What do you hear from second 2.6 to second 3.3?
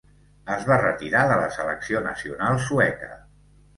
sueca.